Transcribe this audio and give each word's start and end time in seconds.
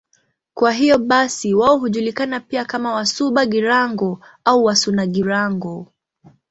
Kwa 0.53 0.71
hiyo 0.71 0.97
basi 0.99 1.53
wao 1.53 1.77
hujulikana 1.77 2.39
pia 2.39 2.65
kama 2.65 2.93
Wasuba-Girango 2.93 4.19
au 4.45 4.63
Wasuna-Girango. 4.63 5.87